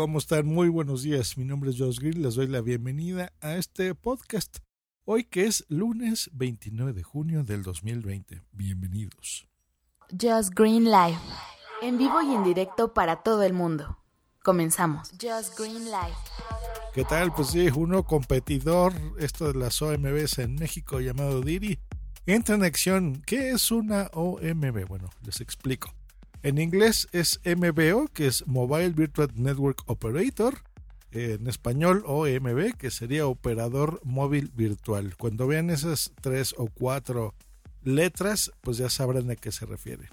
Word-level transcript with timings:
¿Cómo 0.00 0.16
están? 0.16 0.46
Muy 0.46 0.70
buenos 0.70 1.02
días. 1.02 1.36
Mi 1.36 1.44
nombre 1.44 1.68
es 1.68 1.76
Josh 1.78 1.98
Green. 1.98 2.22
Les 2.22 2.34
doy 2.34 2.46
la 2.46 2.62
bienvenida 2.62 3.34
a 3.42 3.56
este 3.56 3.94
podcast. 3.94 4.56
Hoy 5.04 5.24
que 5.24 5.44
es 5.44 5.66
lunes 5.68 6.30
29 6.32 6.94
de 6.94 7.02
junio 7.02 7.44
del 7.44 7.62
2020. 7.62 8.40
Bienvenidos. 8.50 9.46
Just 10.10 10.54
Green 10.54 10.84
Live. 10.84 11.18
En 11.82 11.98
vivo 11.98 12.22
y 12.22 12.34
en 12.34 12.44
directo 12.44 12.94
para 12.94 13.16
todo 13.16 13.42
el 13.42 13.52
mundo. 13.52 13.98
Comenzamos. 14.42 15.10
Just 15.20 15.58
Green 15.58 15.84
Live. 15.84 16.16
¿Qué 16.94 17.04
tal? 17.04 17.34
Pues 17.34 17.48
sí, 17.48 17.68
uno 17.68 18.02
competidor, 18.04 18.94
esto 19.18 19.52
de 19.52 19.58
las 19.58 19.82
OMBs 19.82 20.38
en 20.38 20.54
México 20.54 21.00
llamado 21.00 21.42
Diri, 21.42 21.78
entra 22.24 22.54
en 22.54 22.64
acción. 22.64 23.22
¿Qué 23.26 23.50
es 23.50 23.70
una 23.70 24.08
OMB? 24.14 24.86
Bueno, 24.88 25.10
les 25.26 25.42
explico. 25.42 25.92
En 26.42 26.58
inglés 26.58 27.08
es 27.12 27.40
MBO, 27.44 28.08
que 28.08 28.26
es 28.26 28.46
Mobile 28.46 28.90
Virtual 28.90 29.28
Network 29.34 29.82
Operator. 29.86 30.58
En 31.12 31.48
español 31.48 32.04
OMB, 32.06 32.76
que 32.78 32.90
sería 32.90 33.26
Operador 33.26 34.00
Móvil 34.04 34.50
Virtual. 34.54 35.16
Cuando 35.16 35.48
vean 35.48 35.68
esas 35.68 36.12
tres 36.20 36.54
o 36.56 36.68
cuatro 36.68 37.34
letras, 37.82 38.52
pues 38.60 38.76
ya 38.76 38.88
sabrán 38.88 39.28
a 39.30 39.36
qué 39.36 39.50
se 39.50 39.66
refiere. 39.66 40.08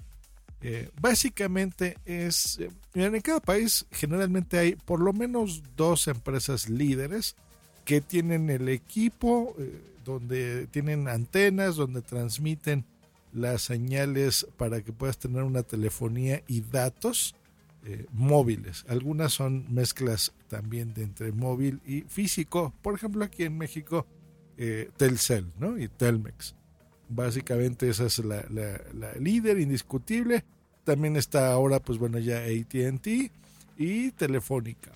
Eh, 0.60 0.90
básicamente 1.00 1.96
es, 2.04 2.58
eh, 2.58 2.70
en 2.94 3.20
cada 3.20 3.38
país 3.38 3.86
generalmente 3.92 4.58
hay 4.58 4.74
por 4.74 4.98
lo 4.98 5.12
menos 5.12 5.62
dos 5.76 6.08
empresas 6.08 6.68
líderes 6.68 7.36
que 7.84 8.00
tienen 8.00 8.50
el 8.50 8.68
equipo, 8.68 9.54
eh, 9.58 9.80
donde 10.04 10.66
tienen 10.66 11.06
antenas, 11.06 11.76
donde 11.76 12.02
transmiten 12.02 12.84
las 13.32 13.62
señales 13.62 14.46
para 14.56 14.82
que 14.82 14.92
puedas 14.92 15.18
tener 15.18 15.42
una 15.42 15.62
telefonía 15.62 16.42
y 16.46 16.60
datos 16.60 17.34
eh, 17.84 18.06
móviles. 18.12 18.84
Algunas 18.88 19.32
son 19.32 19.72
mezclas 19.72 20.32
también 20.48 20.94
de 20.94 21.04
entre 21.04 21.32
móvil 21.32 21.80
y 21.86 22.02
físico. 22.02 22.74
Por 22.82 22.94
ejemplo, 22.94 23.24
aquí 23.24 23.44
en 23.44 23.56
México, 23.56 24.06
eh, 24.56 24.90
Telcel 24.96 25.52
¿no? 25.58 25.78
y 25.78 25.88
Telmex. 25.88 26.54
Básicamente 27.08 27.88
esa 27.88 28.06
es 28.06 28.18
la, 28.18 28.44
la, 28.50 29.12
líder 29.18 29.58
indiscutible. 29.58 30.44
También 30.84 31.16
está 31.16 31.52
ahora, 31.52 31.80
pues 31.80 31.98
bueno, 31.98 32.18
ya 32.18 32.38
ATT 32.38 33.06
y 33.76 34.10
Telefónica. 34.12 34.92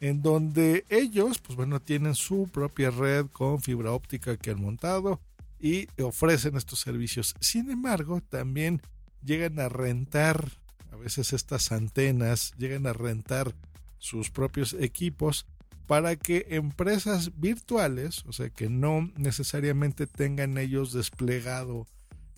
En 0.00 0.22
donde 0.22 0.84
ellos, 0.90 1.38
pues 1.38 1.56
bueno, 1.56 1.80
tienen 1.80 2.14
su 2.14 2.48
propia 2.52 2.90
red 2.90 3.26
con 3.32 3.60
fibra 3.62 3.92
óptica 3.92 4.36
que 4.36 4.50
han 4.50 4.60
montado 4.60 5.20
y 5.60 5.88
ofrecen 6.00 6.56
estos 6.56 6.80
servicios. 6.80 7.34
Sin 7.40 7.70
embargo, 7.70 8.20
también 8.20 8.82
llegan 9.22 9.58
a 9.58 9.68
rentar 9.68 10.52
a 10.92 10.96
veces 10.96 11.32
estas 11.32 11.72
antenas, 11.72 12.52
llegan 12.56 12.86
a 12.86 12.92
rentar 12.92 13.54
sus 13.98 14.30
propios 14.30 14.74
equipos 14.78 15.46
para 15.86 16.16
que 16.16 16.46
empresas 16.50 17.38
virtuales, 17.38 18.24
o 18.26 18.32
sea, 18.32 18.50
que 18.50 18.68
no 18.68 19.10
necesariamente 19.16 20.06
tengan 20.06 20.58
ellos 20.58 20.92
desplegado 20.92 21.86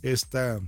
esta 0.02 0.60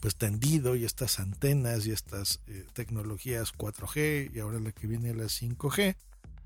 pues 0.00 0.16
tendido 0.16 0.74
y 0.74 0.84
estas 0.84 1.20
antenas 1.20 1.86
y 1.86 1.92
estas 1.92 2.40
eh, 2.48 2.66
tecnologías 2.72 3.54
4G 3.54 4.32
y 4.34 4.40
ahora 4.40 4.58
la 4.58 4.72
que 4.72 4.88
viene 4.88 5.14
la 5.14 5.26
5G, 5.26 5.94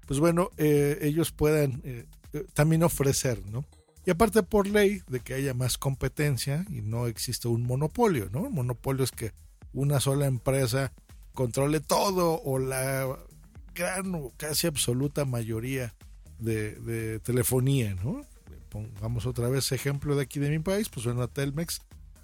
pues 0.06 0.20
bueno, 0.20 0.50
eh, 0.58 0.98
ellos 1.00 1.32
puedan 1.32 1.80
eh, 1.82 2.04
también 2.52 2.82
ofrecer, 2.82 3.40
¿no? 3.46 3.64
Y 4.06 4.10
aparte 4.12 4.44
por 4.44 4.68
ley 4.68 5.02
de 5.08 5.18
que 5.18 5.34
haya 5.34 5.52
más 5.52 5.78
competencia 5.78 6.64
y 6.70 6.80
no 6.80 7.08
existe 7.08 7.48
un 7.48 7.64
monopolio, 7.64 8.30
¿no? 8.30 8.42
Un 8.42 8.54
monopolio 8.54 9.02
es 9.02 9.10
que 9.10 9.32
una 9.72 9.98
sola 9.98 10.26
empresa 10.26 10.92
controle 11.34 11.80
todo 11.80 12.40
o 12.42 12.60
la 12.60 13.18
gran 13.74 14.14
o 14.14 14.32
casi 14.36 14.68
absoluta 14.68 15.24
mayoría 15.24 15.92
de, 16.38 17.20
telefonía, 17.24 17.96
¿no? 17.96 18.24
Pongamos 18.68 19.26
otra 19.26 19.48
vez 19.48 19.72
ejemplo 19.72 20.14
de 20.14 20.22
aquí 20.22 20.38
de 20.38 20.50
mi 20.50 20.60
país, 20.60 20.88
pues 20.88 21.06
bueno, 21.06 21.26
Telmex 21.26 21.82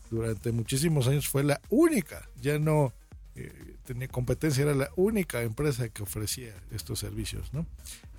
durante 0.08 0.52
muchísimos 0.52 1.08
años 1.08 1.26
fue 1.26 1.42
la 1.42 1.60
única, 1.68 2.28
ya 2.40 2.60
no 2.60 2.92
eh, 3.34 3.76
tenía 3.84 4.09
competencia, 4.09 4.62
era 4.62 4.75
la 4.75 4.91
única 4.97 5.43
empresa 5.43 5.88
que 5.88 6.03
ofrecía 6.03 6.54
estos 6.70 6.98
servicios, 6.98 7.53
¿no? 7.53 7.66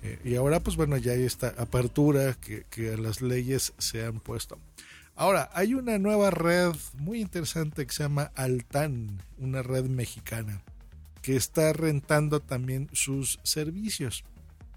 Eh, 0.02 0.18
y 0.24 0.34
ahora, 0.34 0.60
pues 0.60 0.76
bueno, 0.76 0.96
ya 0.96 1.12
hay 1.12 1.22
esta 1.22 1.48
apertura 1.58 2.34
que, 2.34 2.64
que 2.70 2.96
las 2.96 3.22
leyes 3.22 3.72
se 3.78 4.04
han 4.04 4.20
puesto. 4.20 4.58
Ahora, 5.16 5.50
hay 5.54 5.74
una 5.74 5.98
nueva 5.98 6.30
red 6.30 6.74
muy 6.98 7.20
interesante 7.20 7.86
que 7.86 7.92
se 7.92 8.02
llama 8.02 8.32
Altan, 8.34 9.22
una 9.38 9.62
red 9.62 9.84
mexicana, 9.84 10.62
que 11.22 11.36
está 11.36 11.72
rentando 11.72 12.40
también 12.40 12.88
sus 12.92 13.38
servicios 13.44 14.24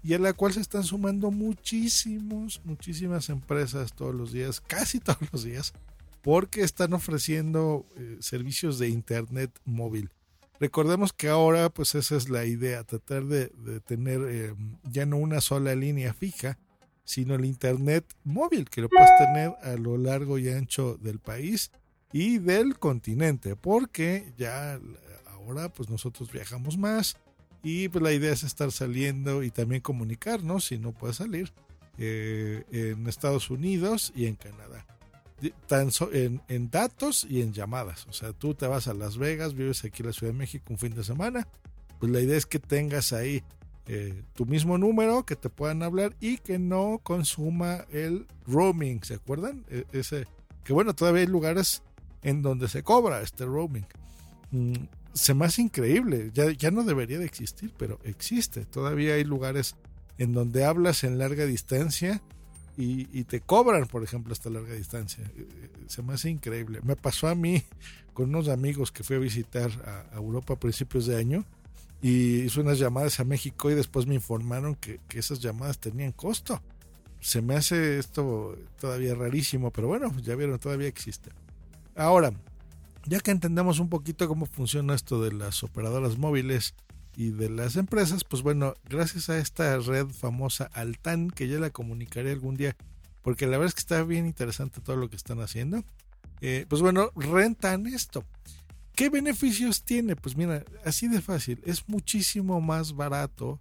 y 0.02 0.14
a 0.14 0.18
la 0.18 0.32
cual 0.32 0.52
se 0.52 0.60
están 0.60 0.84
sumando 0.84 1.30
muchísimos, 1.30 2.60
muchísimas 2.64 3.28
empresas 3.28 3.92
todos 3.92 4.14
los 4.14 4.32
días, 4.32 4.60
casi 4.60 5.00
todos 5.00 5.18
los 5.32 5.44
días, 5.44 5.72
porque 6.22 6.62
están 6.62 6.92
ofreciendo 6.92 7.86
eh, 7.96 8.16
servicios 8.20 8.78
de 8.78 8.88
Internet 8.88 9.50
móvil. 9.64 10.10
Recordemos 10.60 11.12
que 11.12 11.28
ahora 11.28 11.70
pues 11.70 11.94
esa 11.94 12.16
es 12.16 12.28
la 12.28 12.44
idea, 12.44 12.82
tratar 12.84 13.24
de, 13.24 13.48
tener 13.80 14.20
eh, 14.28 14.54
ya 14.84 15.06
no 15.06 15.16
una 15.16 15.40
sola 15.40 15.74
línea 15.74 16.12
fija, 16.12 16.58
sino 17.04 17.34
el 17.34 17.44
Internet 17.44 18.04
móvil 18.24 18.68
que 18.68 18.80
lo 18.80 18.88
puedes 18.88 19.10
tener 19.18 19.52
a 19.62 19.76
lo 19.76 19.96
largo 19.96 20.38
y 20.38 20.48
ancho 20.48 20.98
del 21.00 21.20
país 21.20 21.70
y 22.12 22.38
del 22.38 22.78
continente, 22.78 23.54
porque 23.56 24.32
ya 24.36 24.80
ahora 25.30 25.68
pues 25.68 25.88
nosotros 25.88 26.32
viajamos 26.32 26.76
más 26.76 27.16
y 27.62 27.88
pues 27.88 28.02
la 28.02 28.12
idea 28.12 28.32
es 28.32 28.42
estar 28.42 28.72
saliendo 28.72 29.42
y 29.42 29.50
también 29.50 29.80
comunicarnos 29.80 30.66
si 30.66 30.78
no 30.78 30.92
puedes 30.92 31.16
salir 31.16 31.52
eh, 31.98 32.64
en 32.70 33.06
Estados 33.06 33.50
Unidos 33.50 34.12
y 34.14 34.26
en 34.26 34.34
Canadá 34.34 34.86
tan 35.66 35.90
en, 36.12 36.42
en, 36.48 36.70
datos 36.70 37.26
y 37.28 37.42
en 37.42 37.52
llamadas. 37.52 38.06
O 38.08 38.12
sea, 38.12 38.32
tú 38.32 38.54
te 38.54 38.66
vas 38.66 38.88
a 38.88 38.94
Las 38.94 39.18
Vegas, 39.18 39.54
vives 39.54 39.84
aquí 39.84 40.02
en 40.02 40.08
la 40.08 40.12
Ciudad 40.12 40.32
de 40.32 40.38
México 40.38 40.64
un 40.68 40.78
fin 40.78 40.94
de 40.94 41.04
semana, 41.04 41.46
pues 41.98 42.12
la 42.12 42.20
idea 42.20 42.36
es 42.36 42.46
que 42.46 42.58
tengas 42.58 43.12
ahí 43.12 43.42
eh, 43.86 44.22
tu 44.34 44.44
mismo 44.44 44.76
número, 44.76 45.24
que 45.24 45.34
te 45.34 45.48
puedan 45.48 45.82
hablar 45.82 46.14
y 46.20 46.38
que 46.38 46.58
no 46.58 47.00
consuma 47.02 47.86
el 47.90 48.26
roaming, 48.46 49.02
¿se 49.02 49.14
acuerdan? 49.14 49.64
E, 49.70 49.86
ese, 49.92 50.26
que 50.62 50.72
bueno, 50.72 50.94
todavía 50.94 51.22
hay 51.22 51.26
lugares 51.26 51.82
en 52.22 52.42
donde 52.42 52.68
se 52.68 52.82
cobra 52.82 53.22
este 53.22 53.46
roaming. 53.46 53.86
Mm, 54.50 54.74
se 55.14 55.34
me 55.34 55.46
hace 55.46 55.62
increíble, 55.62 56.30
ya, 56.34 56.50
ya 56.50 56.70
no 56.70 56.84
debería 56.84 57.18
de 57.18 57.24
existir, 57.24 57.72
pero 57.78 57.98
existe. 58.04 58.66
Todavía 58.66 59.14
hay 59.14 59.24
lugares 59.24 59.76
en 60.18 60.32
donde 60.32 60.64
hablas 60.64 61.02
en 61.02 61.18
larga 61.18 61.46
distancia 61.46 62.22
y, 62.80 63.24
te 63.24 63.40
cobran, 63.40 63.86
por 63.86 64.04
ejemplo, 64.04 64.32
esta 64.32 64.50
larga 64.50 64.72
distancia. 64.74 65.24
Eh, 65.36 65.48
eh, 65.50 65.70
se 65.88 66.00
me 66.00 66.12
hace 66.12 66.30
increíble. 66.30 66.78
Me 66.84 66.94
pasó 66.94 67.26
a 67.26 67.34
mí 67.34 67.64
con 68.12 68.28
unos 68.28 68.48
amigos 68.48 68.92
que 68.92 69.02
fui 69.02 69.16
a 69.16 69.18
visitar 69.18 69.70
a, 70.12 70.16
Europa 70.16 70.54
a 70.54 70.60
principios 70.60 71.06
de 71.06 71.16
año 71.16 71.44
y 72.00 72.42
hice 72.42 72.60
unas 72.60 72.78
llamadas 72.78 73.18
a 73.18 73.24
México 73.24 73.68
y 73.68 73.74
después 73.74 74.06
me 74.06 74.14
informaron 74.14 74.76
que, 74.76 75.00
esas 75.10 75.40
llamadas 75.40 75.80
tenían 75.80 76.12
costo. 76.12 76.62
Se 77.18 77.42
me 77.42 77.56
hace 77.56 77.98
esto 77.98 78.56
todavía 78.80 79.16
rarísimo, 79.16 79.72
pero 79.72 79.88
bueno, 79.88 80.14
ya 80.22 80.36
vieron, 80.36 80.60
todavía 80.60 80.86
existe. 80.86 81.30
Ahora, 81.96 82.32
ya 83.06 83.18
que 83.18 83.32
entendemos 83.32 83.80
un 83.80 83.88
poquito 83.88 84.28
cómo 84.28 84.46
funciona 84.46 84.94
esto 84.94 85.20
de 85.20 85.32
las 85.32 85.64
operadoras 85.64 86.16
móviles, 86.16 86.76
y 87.18 87.30
de 87.30 87.50
las 87.50 87.74
empresas, 87.74 88.22
pues 88.22 88.44
bueno, 88.44 88.74
gracias 88.88 89.28
a 89.28 89.38
esta 89.38 89.76
red 89.78 90.06
famosa 90.06 90.70
Altan, 90.72 91.30
que 91.30 91.48
ya 91.48 91.58
la 91.58 91.70
comunicaré 91.70 92.30
algún 92.30 92.56
día, 92.56 92.76
porque 93.22 93.46
la 93.46 93.58
verdad 93.58 93.66
es 93.66 93.74
que 93.74 93.80
está 93.80 94.04
bien 94.04 94.24
interesante 94.24 94.80
todo 94.80 94.94
lo 94.94 95.10
que 95.10 95.16
están 95.16 95.40
haciendo, 95.40 95.82
eh, 96.40 96.64
pues 96.68 96.80
bueno, 96.80 97.10
rentan 97.16 97.88
esto. 97.88 98.24
¿Qué 98.94 99.10
beneficios 99.10 99.82
tiene? 99.82 100.14
Pues 100.14 100.36
mira, 100.36 100.64
así 100.84 101.08
de 101.08 101.20
fácil, 101.20 101.60
es 101.66 101.88
muchísimo 101.88 102.60
más 102.60 102.94
barato 102.94 103.58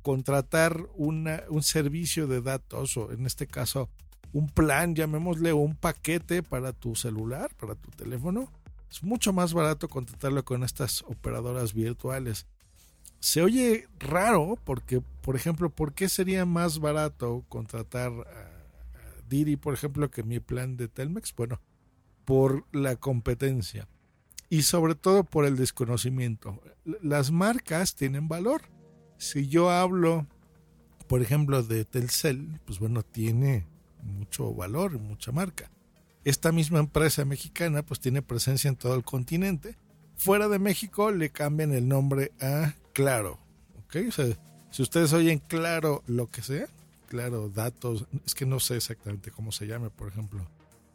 contratar 0.00 0.80
una, 0.94 1.42
un 1.50 1.62
servicio 1.62 2.26
de 2.26 2.40
datos 2.40 2.96
o 2.96 3.12
en 3.12 3.26
este 3.26 3.46
caso 3.46 3.90
un 4.32 4.48
plan, 4.48 4.94
llamémosle 4.94 5.52
un 5.52 5.76
paquete 5.76 6.42
para 6.42 6.72
tu 6.72 6.96
celular, 6.96 7.54
para 7.56 7.74
tu 7.74 7.90
teléfono. 7.90 8.50
Es 8.90 9.02
mucho 9.02 9.34
más 9.34 9.52
barato 9.52 9.90
contratarlo 9.90 10.42
con 10.42 10.64
estas 10.64 11.02
operadoras 11.02 11.74
virtuales 11.74 12.46
se 13.20 13.42
oye 13.42 13.88
raro 13.98 14.58
porque, 14.64 15.00
por 15.22 15.36
ejemplo, 15.36 15.70
¿por 15.70 15.92
qué 15.92 16.08
sería 16.08 16.44
más 16.44 16.78
barato 16.78 17.44
contratar 17.48 18.12
a, 18.12 18.58
Diri, 19.28 19.56
por 19.56 19.74
ejemplo, 19.74 20.10
que 20.10 20.22
mi 20.22 20.40
plan 20.40 20.76
de 20.76 20.88
Telmex? 20.88 21.34
Bueno, 21.36 21.60
por 22.24 22.64
la 22.72 22.96
competencia 22.96 23.88
y 24.50 24.62
sobre 24.62 24.94
todo 24.94 25.24
por 25.24 25.44
el 25.44 25.56
desconocimiento. 25.56 26.62
Las 27.02 27.30
marcas 27.30 27.94
tienen 27.94 28.28
valor. 28.28 28.62
Si 29.18 29.48
yo 29.48 29.70
hablo, 29.70 30.26
por 31.06 31.20
ejemplo, 31.20 31.62
de 31.62 31.84
Telcel, 31.84 32.60
pues 32.64 32.78
bueno, 32.78 33.02
tiene 33.02 33.66
mucho 34.02 34.54
valor, 34.54 34.92
y 34.94 34.98
mucha 34.98 35.32
marca. 35.32 35.70
Esta 36.24 36.52
misma 36.52 36.78
empresa 36.78 37.24
mexicana 37.24 37.82
pues 37.82 38.00
tiene 38.00 38.22
presencia 38.22 38.68
en 38.68 38.76
todo 38.76 38.94
el 38.94 39.04
continente. 39.04 39.76
Fuera 40.16 40.48
de 40.48 40.58
México 40.58 41.10
le 41.10 41.30
cambian 41.30 41.72
el 41.72 41.88
nombre 41.88 42.32
a 42.40 42.74
claro. 42.98 43.38
¿ok? 43.84 43.96
Si 44.72 44.82
ustedes 44.82 45.12
oyen 45.12 45.38
claro 45.38 46.02
lo 46.08 46.28
que 46.28 46.42
sea, 46.42 46.66
claro, 47.08 47.48
datos, 47.48 48.06
es 48.26 48.34
que 48.34 48.44
no 48.44 48.58
sé 48.58 48.76
exactamente 48.76 49.30
cómo 49.30 49.52
se 49.52 49.68
llame, 49.68 49.88
por 49.88 50.08
ejemplo, 50.08 50.44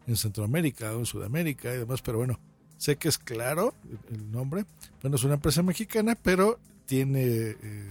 en 0.06 0.18
Centroamérica 0.18 0.94
o 0.94 1.00
en 1.00 1.06
Sudamérica 1.06 1.74
y 1.74 1.78
demás, 1.78 2.02
pero 2.02 2.18
bueno, 2.18 2.42
sé 2.78 2.98
que 2.98 3.08
es 3.08 3.18
claro 3.18 3.74
el 4.12 4.30
nombre. 4.32 4.66
Bueno, 5.02 5.16
es 5.16 5.24
una 5.24 5.36
empresa 5.36 5.64
mexicana, 5.64 6.16
pero 6.22 6.60
tiene 6.88 7.22
eh, 7.24 7.88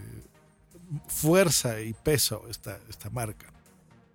fuerza 1.09 1.81
y 1.81 1.95
peso 1.95 2.45
esta, 2.51 2.79
esta 2.91 3.09
marca. 3.09 3.47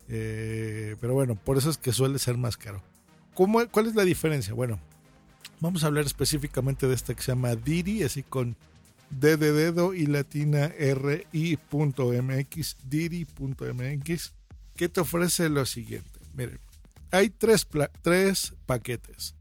Eh, 0.10 0.96
pero 1.02 1.16
bueno, 1.16 1.34
por 1.34 1.58
eso 1.58 1.72
es 1.72 1.78
que 1.80 1.92
suele 1.92 2.20
ser 2.20 2.38
más 2.38 2.56
caro. 2.56 2.84
¿Cómo, 3.34 3.68
¿Cuál 3.70 3.88
es 3.88 3.96
la 3.96 4.04
diferencia? 4.04 4.54
Bueno, 4.54 4.80
vamos 5.60 5.84
a 5.84 5.88
hablar 5.88 6.06
específicamente 6.06 6.88
de 6.88 6.94
esta 6.94 7.16
que 7.16 7.24
se 7.24 7.32
llama 7.32 7.56
Diri, 7.56 8.04
así 8.04 8.22
con 8.22 8.56
D 9.10 9.38
de 9.38 9.52
dedo 9.52 9.94
y 9.94 10.06
latina 10.06 10.68
RI.mx, 10.68 11.28
Diri.mx, 12.84 14.34
que 14.76 14.90
te 14.90 15.00
ofrece 15.00 15.50
lo 15.50 15.66
siguiente. 15.66 16.20
Miren, 16.34 16.60
hay 17.12 17.30
tres, 17.30 17.68
tres 18.02 18.54
paquetes. 18.66 19.36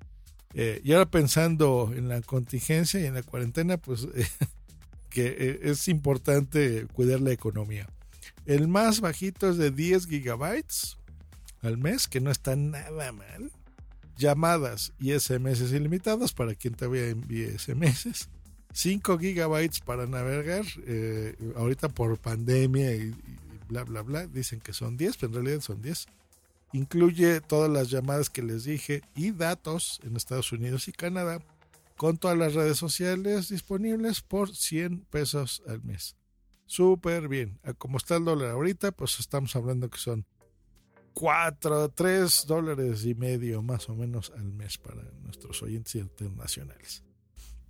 Eh, 0.55 0.81
y 0.83 0.93
ahora 0.93 1.11
pensando 1.11 1.93
en 1.95 2.09
la 2.09 2.23
contingencia 2.23 3.01
y 3.01 3.05
en 3.05 3.15
la 3.15 3.23
cuarentena, 3.23 3.77
pues 3.77 4.09
que 5.11 5.27
eh, 5.27 5.61
es 5.63 5.89
importante 5.89 6.87
cuidar 6.93 7.21
la 7.21 7.33
economía. 7.33 7.87
El 8.47 8.69
más 8.69 9.01
bajito 9.01 9.51
es 9.51 9.57
de 9.57 9.71
10 9.71 10.07
gigabytes 10.07 10.97
al 11.62 11.79
mes, 11.79 12.07
que 12.07 12.21
no 12.21 12.31
está 12.31 12.57
nada 12.57 13.12
mal. 13.12 13.51
Llamadas 14.17 14.95
y 14.99 15.12
SMS 15.19 15.61
ilimitados 15.73 16.33
para 16.33 16.55
quien 16.55 16.75
todavía 16.75 17.09
envíe 17.09 17.59
SMS. 17.59 18.29
5 18.76 19.19
gigabytes 19.19 19.81
para 19.81 20.06
navegar. 20.06 20.64
Eh, 20.87 21.34
ahorita 21.56 21.88
por 21.88 22.19
pandemia 22.19 22.94
y, 22.94 23.14
bla, 23.69 23.84
bla, 23.84 24.02
bla, 24.02 24.26
dicen 24.26 24.61
que 24.61 24.73
son 24.73 24.96
10, 24.96 25.17
pero 25.17 25.28
en 25.28 25.34
realidad 25.34 25.61
son 25.61 25.81
10. 25.82 26.06
Incluye 26.73 27.40
todas 27.40 27.70
las 27.70 27.90
llamadas 27.90 28.28
que 28.28 28.43
les 28.43 28.64
dije 28.64 29.02
y 29.14 29.31
datos 29.31 30.00
en 30.05 30.17
Estados 30.17 30.52
Unidos 30.52 30.88
y 30.88 30.93
Canadá 30.93 31.40
con 31.96 32.19
todas 32.19 32.37
las 32.37 32.55
redes 32.55 32.76
sociales 32.76 33.49
disponibles 33.49 34.20
por 34.20 34.55
100 34.55 35.00
pesos 35.11 35.62
al 35.67 35.82
mes 35.82 36.17
súper 36.67 37.28
bien. 37.28 37.58
Como 37.78 37.96
está 37.96 38.17
el 38.17 38.25
dólar 38.25 38.50
ahorita, 38.50 38.93
pues 38.93 39.19
estamos 39.20 39.56
hablando 39.56 39.88
que 39.88 39.99
son 39.99 40.26
4, 41.14 41.90
3 41.90 42.44
dólares 42.46 43.06
y 43.06 43.14
medio 43.14 43.62
más 43.62 43.88
o 43.88 43.94
menos 43.94 44.32
al 44.37 44.52
mes 44.52 44.76
para 44.76 45.02
nuestros 45.23 45.62
oyentes 45.62 45.94
internacionales. 45.94 47.06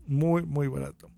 Muy, 0.07 0.45
muy 0.45 0.69
barato. 0.69 1.11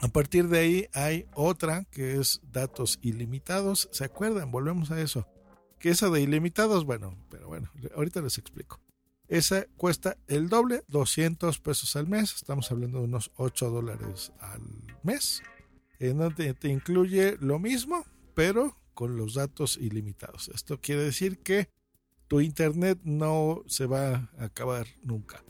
A 0.00 0.08
partir 0.08 0.48
de 0.48 0.58
ahí 0.58 0.86
hay 0.92 1.26
otra 1.34 1.84
que 1.90 2.16
es 2.16 2.40
datos 2.50 2.98
ilimitados. 3.02 3.88
¿Se 3.92 4.04
acuerdan? 4.04 4.50
Volvemos 4.50 4.90
a 4.90 5.00
eso. 5.00 5.26
Que 5.78 5.90
esa 5.90 6.10
de 6.10 6.20
ilimitados, 6.20 6.84
bueno, 6.84 7.16
pero 7.30 7.48
bueno, 7.48 7.70
ahorita 7.94 8.20
les 8.20 8.38
explico. 8.38 8.80
Esa 9.28 9.66
cuesta 9.76 10.18
el 10.26 10.48
doble, 10.48 10.82
200 10.88 11.60
pesos 11.60 11.96
al 11.96 12.08
mes. 12.08 12.34
Estamos 12.34 12.70
hablando 12.70 12.98
de 12.98 13.04
unos 13.04 13.30
8 13.36 13.70
dólares 13.70 14.32
al 14.40 14.62
mes 15.02 15.42
en 15.98 16.18
donde 16.18 16.54
te 16.54 16.68
incluye 16.68 17.36
lo 17.40 17.58
mismo, 17.58 18.04
pero 18.34 18.76
con 18.94 19.16
los 19.16 19.34
datos 19.34 19.76
ilimitados. 19.76 20.48
Esto 20.48 20.80
quiere 20.80 21.02
decir 21.02 21.38
que 21.38 21.68
tu 22.28 22.40
internet 22.40 22.98
no 23.04 23.62
se 23.66 23.86
va 23.86 24.30
a 24.38 24.44
acabar 24.44 24.86
nunca. 25.02 25.42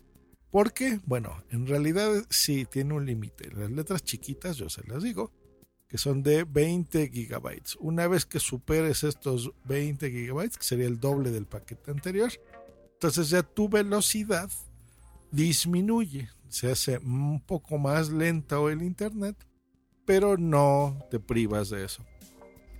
Porque, 0.54 1.00
bueno, 1.04 1.42
en 1.50 1.66
realidad 1.66 2.12
sí 2.30 2.64
tiene 2.64 2.94
un 2.94 3.04
límite. 3.04 3.50
Las 3.50 3.72
letras 3.72 4.04
chiquitas, 4.04 4.56
yo 4.56 4.68
se 4.68 4.86
las 4.86 5.02
digo, 5.02 5.32
que 5.88 5.98
son 5.98 6.22
de 6.22 6.44
20 6.44 7.10
gigabytes. 7.10 7.76
Una 7.80 8.06
vez 8.06 8.24
que 8.24 8.38
superes 8.38 9.02
estos 9.02 9.50
20 9.64 10.12
gigabytes, 10.12 10.56
que 10.56 10.62
sería 10.62 10.86
el 10.86 11.00
doble 11.00 11.32
del 11.32 11.46
paquete 11.46 11.90
anterior, 11.90 12.30
entonces 12.92 13.30
ya 13.30 13.42
tu 13.42 13.68
velocidad 13.68 14.48
disminuye. 15.32 16.28
Se 16.48 16.70
hace 16.70 16.98
un 16.98 17.40
poco 17.40 17.76
más 17.76 18.10
lento 18.10 18.70
el 18.70 18.84
internet 18.84 19.36
pero 20.04 20.36
no 20.36 20.98
te 21.10 21.18
privas 21.18 21.70
de 21.70 21.84
eso. 21.84 22.04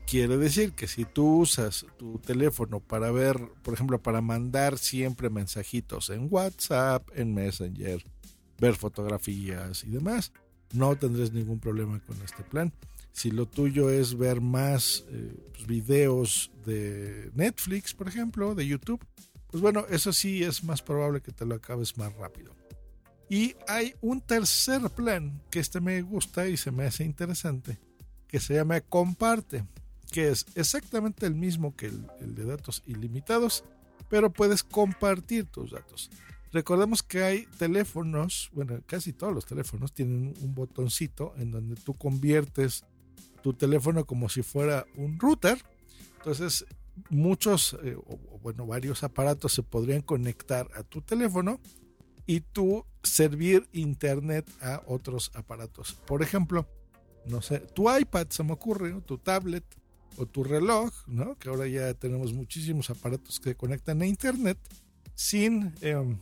Quiere 0.06 0.36
decir 0.36 0.72
que 0.72 0.86
si 0.86 1.04
tú 1.04 1.40
usas 1.40 1.86
tu 1.96 2.18
teléfono 2.18 2.80
para 2.80 3.10
ver, 3.10 3.40
por 3.62 3.74
ejemplo, 3.74 4.02
para 4.02 4.20
mandar 4.20 4.78
siempre 4.78 5.30
mensajitos 5.30 6.10
en 6.10 6.28
WhatsApp, 6.30 7.08
en 7.14 7.34
Messenger, 7.34 8.04
ver 8.58 8.74
fotografías 8.76 9.82
y 9.84 9.90
demás, 9.90 10.32
no 10.72 10.94
tendrás 10.96 11.32
ningún 11.32 11.58
problema 11.58 12.00
con 12.00 12.20
este 12.22 12.42
plan. 12.42 12.72
Si 13.12 13.30
lo 13.30 13.46
tuyo 13.46 13.90
es 13.90 14.16
ver 14.18 14.40
más 14.40 15.04
eh, 15.08 15.32
pues, 15.52 15.66
videos 15.66 16.50
de 16.66 17.30
Netflix, 17.34 17.94
por 17.94 18.08
ejemplo, 18.08 18.54
de 18.54 18.66
YouTube, 18.66 19.04
pues 19.50 19.62
bueno, 19.62 19.86
eso 19.88 20.12
sí 20.12 20.42
es 20.42 20.64
más 20.64 20.82
probable 20.82 21.20
que 21.20 21.32
te 21.32 21.46
lo 21.46 21.54
acabes 21.54 21.96
más 21.96 22.12
rápido. 22.16 22.54
Y 23.30 23.54
hay 23.68 23.94
un 24.00 24.20
tercer 24.20 24.90
plan 24.90 25.40
que 25.50 25.60
este 25.60 25.80
me 25.80 26.02
gusta 26.02 26.48
y 26.48 26.56
se 26.56 26.72
me 26.72 26.84
hace 26.84 27.04
interesante, 27.04 27.78
que 28.26 28.40
se 28.40 28.54
llama 28.54 28.80
Comparte, 28.80 29.64
que 30.14 30.28
es 30.28 30.46
exactamente 30.54 31.26
el 31.26 31.34
mismo 31.34 31.74
que 31.74 31.86
el, 31.86 32.36
de 32.36 32.44
datos 32.44 32.84
ilimitados, 32.86 33.64
pero 34.08 34.32
puedes 34.32 34.62
compartir 34.62 35.46
tus 35.46 35.72
datos. 35.72 36.08
Recordemos 36.52 37.02
que 37.02 37.24
hay 37.24 37.46
teléfonos, 37.58 38.48
bueno, 38.52 38.78
casi 38.86 39.12
todos 39.12 39.34
los 39.34 39.44
teléfonos 39.44 39.92
tienen 39.92 40.32
un 40.40 40.54
botoncito 40.54 41.34
en 41.36 41.50
donde 41.50 41.74
tú 41.74 41.94
conviertes 41.94 42.84
tu 43.42 43.54
teléfono 43.54 44.04
como 44.04 44.28
si 44.28 44.42
fuera 44.42 44.86
un 44.94 45.18
router. 45.18 45.58
Entonces, 46.18 46.64
muchos, 47.10 47.76
eh, 47.82 47.96
o 47.96 48.38
bueno, 48.38 48.68
varios 48.68 49.02
aparatos 49.02 49.52
se 49.52 49.64
podrían 49.64 50.02
conectar 50.02 50.68
a 50.76 50.84
tu 50.84 51.02
teléfono 51.02 51.58
y 52.24 52.38
tú 52.38 52.86
servir 53.02 53.68
internet 53.72 54.48
a 54.60 54.80
otros 54.86 55.32
aparatos. 55.34 55.94
Por 56.06 56.22
ejemplo, 56.22 56.68
no 57.26 57.42
sé, 57.42 57.58
tu 57.58 57.92
iPad 57.92 58.28
se 58.28 58.44
me 58.44 58.52
ocurre, 58.52 58.94
tu 59.00 59.18
tablet 59.18 59.64
o 60.16 60.26
tu 60.26 60.44
reloj, 60.44 60.92
¿no? 61.06 61.36
Que 61.36 61.48
ahora 61.48 61.66
ya 61.66 61.94
tenemos 61.94 62.32
muchísimos 62.32 62.90
aparatos 62.90 63.40
que 63.40 63.54
conectan 63.54 64.02
a 64.02 64.06
internet 64.06 64.58
sin 65.14 65.74
em, 65.80 66.18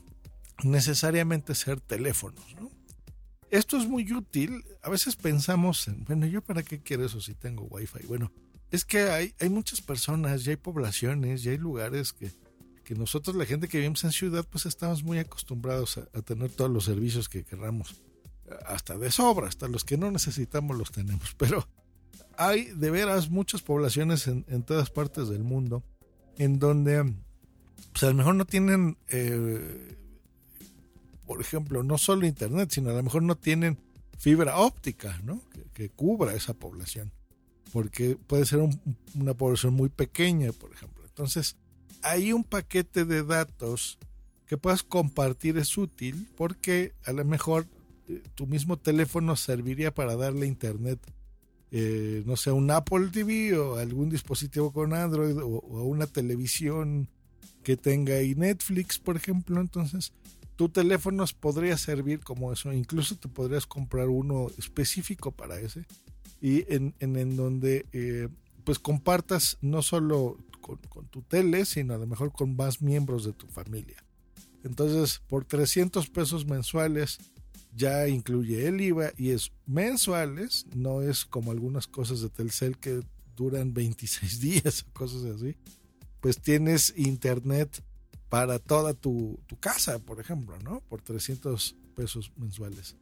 necesariamente 0.65 1.55
ser 1.55 1.81
teléfonos, 1.81 2.45
Esto 3.51 3.77
es 3.77 3.87
muy 3.87 4.11
útil. 4.13 4.65
A 4.83 4.91
veces 4.91 5.17
pensamos 5.17 5.89
en, 5.89 6.05
bueno, 6.05 6.27
¿yo 6.27 6.43
para 6.43 6.63
qué 6.63 6.81
quiero 6.81 7.05
eso 7.05 7.21
si 7.21 7.35
tengo 7.35 7.65
wifi? 7.65 8.07
Bueno, 8.07 8.33
es 8.71 8.85
que 8.85 9.03
hay, 9.11 9.35
hay 9.41 9.49
muchas 9.51 9.81
personas, 9.81 10.45
ya 10.45 10.51
hay 10.53 10.57
poblaciones, 10.57 11.43
ya 11.43 11.51
hay 11.51 11.59
lugares 11.59 12.13
que 12.13 12.31
que 12.83 12.95
nosotros, 12.95 13.37
la 13.37 13.47
gente 13.47 13.69
que 13.69 13.79
vivimos 13.79 14.05
en 14.05 14.13
ciudad, 14.13 14.47
pues 14.49 14.67
estamos 14.67 15.03
muy 15.03 15.19
acostumbrados 15.19 15.99
a, 15.99 16.23
tener 16.23 16.51
todos 16.51 16.71
los 16.71 16.85
servicios 16.85 17.29
que 17.29 17.45
querramos. 17.45 18.03
Hasta 18.67 18.99
de 18.99 19.11
sobra, 19.11 19.49
hasta 19.49 19.69
los 19.69 19.85
que 19.85 19.97
no 19.97 20.11
necesitamos 20.11 20.77
los 20.77 20.91
tenemos. 20.91 21.35
Pero 21.39 21.67
hay 22.47 22.65
de 22.73 22.91
veras 22.91 23.31
muchas 23.31 23.63
poblaciones 23.63 24.27
en, 24.27 24.63
todas 24.63 24.91
partes 24.91 25.29
del 25.29 25.45
mundo 25.45 25.83
en 26.39 26.59
donde, 26.59 27.15
pues 27.93 28.03
a 28.05 28.09
lo 28.09 28.15
mejor 28.15 28.35
no 28.35 28.45
tienen, 28.45 28.97
eh, 29.09 29.97
por 31.27 31.41
ejemplo, 31.41 31.83
no 31.83 31.99
solo 31.99 32.27
internet, 32.27 32.71
sino 32.71 32.91
a 32.91 32.95
lo 32.95 33.03
mejor 33.03 33.23
no 33.23 33.37
tienen 33.37 33.79
fibra 34.19 34.59
óptica, 34.59 35.21
¿no? 35.25 35.43
Que, 35.75 35.91
cubra 35.91 36.35
esa 36.35 36.55
población. 36.55 37.13
Porque 37.73 38.17
puede 38.27 38.47
ser 38.47 38.61
una 39.15 39.35
población 39.35 39.75
muy 39.75 39.89
pequeña, 39.89 40.53
por 40.53 40.73
ejemplo. 40.73 41.05
Entonces, 41.05 41.57
hay 42.03 42.33
un 42.33 42.45
paquete 42.45 43.05
de 43.05 43.23
datos 43.23 43.99
que 44.47 44.59
puedas 44.59 44.83
compartir 44.83 45.57
es 45.57 45.79
útil 45.79 46.29
porque 46.37 46.93
a 47.05 47.13
lo 47.13 47.25
mejor 47.25 47.67
eh, 48.09 48.23
tu 48.35 48.47
mismo 48.47 48.77
teléfono 48.77 49.35
serviría 49.37 49.95
para 49.95 50.17
darle 50.17 50.47
internet, 50.47 51.01
eh, 51.75 52.23
no 52.27 52.37
sé, 52.37 52.53
un 52.53 52.71
Apple 52.71 53.09
TV 53.11 53.57
o 53.57 53.79
algún 53.79 54.11
dispositivo 54.11 54.73
con 54.73 54.93
Android 54.93 55.39
o, 55.39 55.61
una 55.85 56.07
televisión 56.07 57.09
que 57.63 57.79
tenga 57.79 58.17
ahí 58.17 58.35
Netflix, 58.35 58.99
por 58.99 59.17
ejemplo. 59.17 59.59
Entonces, 59.59 60.13
tu 60.57 60.69
teléfono 60.69 61.25
podría 61.41 61.79
servir 61.79 62.21
como 62.21 62.53
eso. 62.53 62.75
Incluso 62.75 63.17
te 63.17 63.29
podrías 63.29 63.65
comprar 63.65 64.09
uno 64.09 64.49
específico 64.59 65.33
para 65.33 65.59
ese 65.59 65.87
y 66.43 66.67
en, 66.75 66.95
en, 67.01 67.37
donde 67.37 67.87
eh, 67.93 68.29
pues 68.65 68.79
compartas 68.79 69.57
no 69.63 69.81
solo 69.81 70.37
con, 70.61 70.79
tu 71.09 71.23
tele, 71.23 71.65
sino 71.65 71.95
a 71.95 71.99
lo 71.99 72.07
mejor 72.07 72.33
con 72.33 72.55
más 72.55 72.83
miembros 72.83 73.25
de 73.25 73.33
tu 73.33 73.47
familia. 73.47 74.05
Entonces, 74.63 75.23
por 75.27 75.47
300 75.47 76.11
pesos 76.11 76.45
mensuales 76.45 77.19
ya 77.75 78.09
incluye 78.09 78.67
el 78.67 78.81
IVA 78.81 79.13
y 79.17 79.31
es 79.31 79.53
mensuales, 79.67 80.67
no 80.75 81.03
es 81.03 81.25
como 81.25 81.51
algunas 81.51 81.87
cosas 81.87 82.21
de 82.21 82.29
Telcel 82.29 82.79
que 82.79 83.01
duran 83.37 83.75
26 83.75 84.41
días 84.41 84.85
o 84.89 84.93
cosas 84.93 85.25
así. 85.25 85.57
Pues 86.21 86.41
tienes 86.41 86.95
internet 86.97 87.83
para 88.29 88.59
toda 88.59 88.95
tu, 88.95 89.41
tu 89.47 89.59
casa, 89.59 89.99
por 89.99 90.21
ejemplo, 90.21 90.59
¿no? 90.61 90.81
Por 90.89 91.03
300 91.03 91.77
pesos 91.95 92.33
mensuales. 92.37 92.97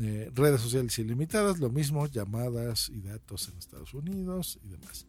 Eh, 0.00 0.30
redes 0.32 0.60
sociales 0.60 0.96
ilimitadas, 0.98 1.58
lo 1.58 1.70
mismo, 1.70 2.06
llamadas 2.06 2.88
y 2.88 3.00
datos 3.00 3.48
en 3.48 3.58
Estados 3.58 3.94
Unidos 3.94 4.60
y 4.62 4.68
demás. 4.68 5.06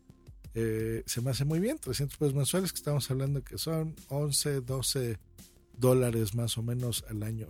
Eh, 0.56 1.04
se 1.06 1.22
me 1.22 1.30
hace 1.30 1.46
muy 1.46 1.60
bien, 1.60 1.78
300 1.78 2.18
pesos 2.18 2.34
mensuales, 2.34 2.72
que 2.72 2.78
estamos 2.78 3.10
hablando 3.12 3.44
que 3.44 3.60
son 3.60 3.96
11, 4.08 4.62
12 4.62 5.20
dólares 5.78 6.34
más 6.34 6.58
o 6.58 6.64
menos 6.64 7.06
al 7.08 7.22
año, 7.22 7.48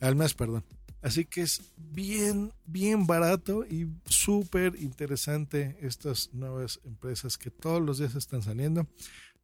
al 0.00 0.14
mes, 0.14 0.34
perdón. 0.34 0.64
Así 1.06 1.24
que 1.24 1.42
es 1.42 1.62
bien, 1.76 2.52
bien 2.64 3.06
barato 3.06 3.64
y 3.64 3.86
súper 4.06 4.74
interesante 4.82 5.78
estas 5.80 6.34
nuevas 6.34 6.80
empresas 6.84 7.38
que 7.38 7.52
todos 7.52 7.80
los 7.80 7.98
días 7.98 8.16
están 8.16 8.42
saliendo. 8.42 8.88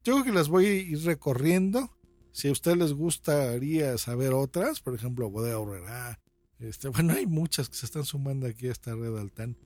Yo 0.02 0.14
creo 0.14 0.24
que 0.24 0.32
las 0.32 0.48
voy 0.48 0.66
a 0.66 0.74
ir 0.74 1.04
recorriendo. 1.04 1.88
Si 2.32 2.48
a 2.48 2.50
ustedes 2.50 2.78
les 2.78 2.92
gustaría 2.92 3.96
saber 3.96 4.32
otras, 4.32 4.80
por 4.80 4.96
ejemplo, 4.96 5.30
Bodega 5.30 5.60
Horrera, 5.60 6.18
este, 6.58 6.88
bueno, 6.88 7.12
hay 7.12 7.26
muchas 7.26 7.68
que 7.68 7.76
se 7.76 7.86
están 7.86 8.04
sumando 8.04 8.48
aquí 8.48 8.66
a 8.66 8.72
esta 8.72 8.96
red 8.96 9.16
Altan, 9.16 9.56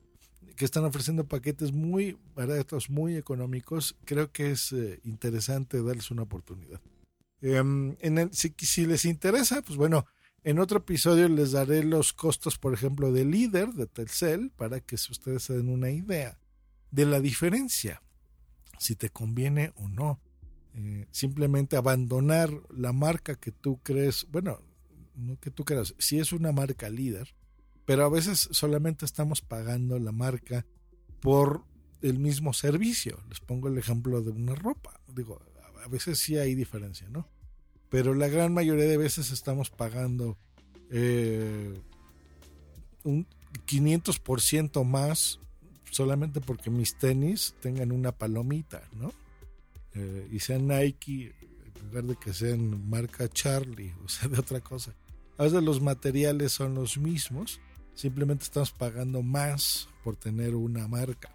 que 0.55 0.65
están 0.65 0.85
ofreciendo 0.85 1.27
paquetes 1.27 1.71
muy 1.71 2.15
baratos, 2.35 2.91
muy 2.91 3.15
económicos. 3.15 3.97
Creo 4.05 4.31
que 4.31 4.51
es 4.51 4.71
eh, 4.71 4.99
interesante 5.03 5.81
darles 5.81 6.11
una 6.11 6.21
oportunidad. 6.21 6.79
Em, 7.41 7.95
en 8.01 8.19
el, 8.19 8.33
si, 8.35 8.53
si 8.59 8.85
les 8.85 9.03
interesa, 9.03 9.63
pues 9.63 9.77
bueno, 9.77 10.05
en 10.43 10.59
otro 10.59 10.79
episodio 10.79 11.27
les 11.27 11.51
daré 11.51 11.83
los 11.83 12.13
costos, 12.13 12.57
por 12.57 12.73
ejemplo, 12.73 13.11
de 13.11 13.25
líder 13.25 13.73
de 13.73 13.87
Telcel 13.87 14.51
para 14.51 14.79
que 14.79 14.95
ustedes 14.95 15.43
se 15.43 15.57
den 15.57 15.69
una 15.69 15.89
idea 15.89 16.39
de 16.91 17.05
la 17.05 17.19
diferencia, 17.19 18.01
si 18.79 18.95
te 18.95 19.09
conviene 19.09 19.73
o 19.75 19.87
no. 19.87 20.21
Eh, 20.73 21.07
simplemente 21.11 21.75
abandonar 21.75 22.51
la 22.69 22.93
marca 22.93 23.35
que 23.35 23.51
tú 23.51 23.79
crees, 23.81 24.27
bueno, 24.31 24.61
no 25.15 25.39
que 25.39 25.49
tú 25.49 25.65
creas, 25.65 25.95
si 25.97 26.19
es 26.19 26.31
una 26.31 26.51
marca 26.51 26.89
líder, 26.89 27.35
pero 27.85 28.05
a 28.05 28.09
veces 28.09 28.47
solamente 28.51 29.05
estamos 29.05 29.41
pagando 29.41 29.97
la 29.97 30.11
marca 30.11 30.65
por 31.19 31.63
el 32.01 32.19
mismo 32.19 32.53
servicio. 32.53 33.19
Les 33.29 33.39
pongo 33.39 33.69
el 33.69 33.77
ejemplo 33.77 34.21
de 34.21 34.31
una 34.31 34.55
ropa. 34.55 34.99
Digo, 35.13 35.41
a 35.83 35.87
veces 35.87 36.19
sí 36.19 36.37
hay 36.37 36.53
diferencia, 36.53 37.07
¿no? 37.09 37.27
Pero 37.89 38.13
la 38.13 38.27
gran 38.27 38.53
mayoría 38.53 38.85
de 38.85 38.97
veces 38.97 39.31
estamos 39.31 39.69
pagando 39.69 40.37
eh, 40.89 41.79
un 43.03 43.25
500% 43.65 44.83
más 44.83 45.39
solamente 45.91 46.41
porque 46.41 46.69
mis 46.69 46.95
tenis 46.97 47.55
tengan 47.61 47.91
una 47.91 48.11
palomita, 48.11 48.83
¿no? 48.93 49.13
Eh, 49.93 50.27
y 50.31 50.39
sean 50.39 50.67
Nike 50.67 51.33
en 51.41 51.87
lugar 51.87 52.03
de 52.03 52.15
que 52.17 52.33
sean 52.33 52.89
marca 52.89 53.27
Charlie, 53.29 53.93
o 54.05 54.09
sea, 54.09 54.27
de 54.27 54.39
otra 54.39 54.59
cosa. 54.61 54.93
A 55.37 55.43
veces 55.43 55.63
los 55.63 55.81
materiales 55.81 56.51
son 56.51 56.75
los 56.75 56.97
mismos, 56.97 57.59
simplemente 57.93 58.43
estamos 58.43 58.71
pagando 58.71 59.21
más 59.21 59.87
por 60.03 60.15
tener 60.15 60.55
una 60.55 60.87
marca. 60.87 61.31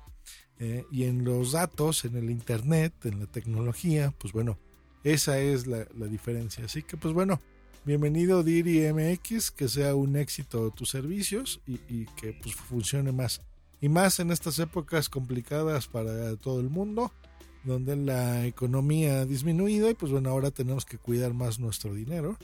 Eh, 0.58 0.84
y 0.92 1.04
en 1.04 1.24
los 1.24 1.52
datos, 1.52 2.04
en 2.04 2.16
el 2.16 2.30
Internet, 2.30 2.94
en 3.04 3.20
la 3.20 3.26
tecnología, 3.26 4.14
pues 4.18 4.32
bueno, 4.32 4.58
esa 5.04 5.38
es 5.38 5.66
la, 5.66 5.84
diferencia. 6.08 6.64
Así 6.64 6.82
que 6.82 6.96
pues 6.96 7.12
bueno, 7.12 7.40
bienvenido 7.84 8.42
Diri 8.42 8.92
MX, 8.92 9.50
que 9.50 9.68
sea 9.68 9.94
un 9.94 10.16
éxito 10.16 10.70
tus 10.70 10.90
servicios 10.90 11.60
y, 11.66 12.06
que 12.16 12.32
pues 12.40 12.54
funcione 12.54 13.12
más. 13.12 13.40
Y 13.80 13.88
más 13.88 14.20
en 14.20 14.30
estas 14.30 14.58
épocas 14.60 15.08
complicadas 15.08 15.88
para 15.88 16.36
todo 16.36 16.60
el 16.60 16.70
mundo, 16.70 17.12
donde 17.64 17.96
la 17.96 18.46
economía 18.46 19.20
ha 19.20 19.26
disminuido 19.26 19.90
y 19.90 19.94
pues 19.94 20.12
bueno, 20.12 20.30
ahora 20.30 20.52
tenemos 20.52 20.84
que 20.84 20.98
cuidar 20.98 21.34
más 21.34 21.58
nuestro 21.58 21.92
dinero. 21.92 22.36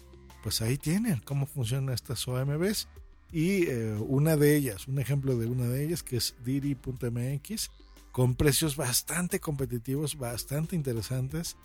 Pues 0.42 0.62
ahí 0.62 0.78
tienen 0.78 1.20
cómo 1.24 1.46
funcionan 1.46 1.94
estas 1.94 2.26
OMBs. 2.26 2.88
Y 3.30 3.66
eh, 3.66 3.94
una 4.00 4.36
de 4.36 4.56
ellas, 4.56 4.88
un 4.88 4.98
ejemplo 4.98 5.36
de 5.36 5.46
una 5.46 5.66
de 5.66 5.84
ellas, 5.84 6.02
que 6.02 6.16
es 6.16 6.34
Diri.mx, 6.44 7.70
con 8.10 8.34
precios 8.34 8.74
bastante 8.74 9.38
competitivos, 9.38 10.16
bastante 10.16 10.74
interesantes 10.74 11.56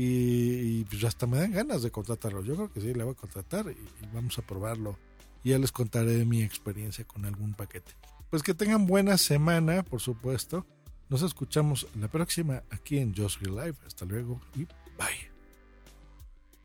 y, 0.00 0.84
pues 0.84 1.02
hasta 1.02 1.26
me 1.26 1.38
dan 1.38 1.50
ganas 1.50 1.82
de 1.82 1.90
contratarlo. 1.90 2.44
Yo 2.44 2.54
creo 2.54 2.72
que 2.72 2.80
sí, 2.80 2.94
le 2.94 3.02
voy 3.02 3.14
a 3.14 3.16
contratar 3.16 3.66
y, 3.68 4.06
vamos 4.14 4.38
a 4.38 4.42
probarlo. 4.42 4.96
Y 5.42 5.50
ya 5.50 5.58
les 5.58 5.72
contaré 5.72 6.24
mi 6.24 6.40
experiencia 6.42 7.04
con 7.04 7.24
algún 7.24 7.52
paquete. 7.54 7.92
Pues 8.30 8.44
que 8.44 8.54
tengan 8.54 8.86
buena 8.86 9.18
semana, 9.18 9.82
por 9.82 10.00
supuesto. 10.00 10.64
Nos 11.08 11.22
escuchamos 11.22 11.88
la 11.98 12.06
próxima 12.06 12.62
aquí 12.70 12.98
en 12.98 13.12
Just 13.12 13.42
Live. 13.42 13.74
Hasta 13.86 14.04
luego 14.04 14.40
y 14.54 14.66
bye. 14.96 15.27